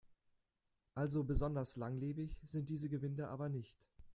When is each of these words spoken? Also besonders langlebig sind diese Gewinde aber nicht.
Also 0.95 1.23
besonders 1.23 1.75
langlebig 1.75 2.35
sind 2.43 2.69
diese 2.69 2.89
Gewinde 2.89 3.27
aber 3.27 3.49
nicht. 3.49 3.77